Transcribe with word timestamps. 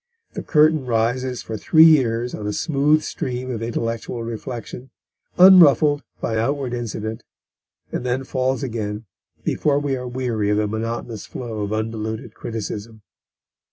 The 0.33 0.41
curtain 0.41 0.87
rises 0.87 1.43
for 1.43 1.57
three 1.57 1.83
years 1.83 2.33
on 2.33 2.47
a 2.47 2.53
smooth 2.53 3.03
stream 3.03 3.51
of 3.51 3.61
intellectual 3.61 4.23
reflection, 4.23 4.89
unruffled 5.37 6.01
by 6.19 6.37
outward 6.39 6.73
incident, 6.73 7.21
and 7.91 8.03
then 8.03 8.23
falls 8.23 8.63
again 8.63 9.05
before 9.43 9.77
we 9.77 9.95
are 9.95 10.07
weary 10.07 10.49
of 10.49 10.57
the 10.57 10.65
monotonous 10.67 11.27
flow 11.27 11.61
of 11.61 11.71
undiluted 11.71 12.33
criticism. 12.33 13.03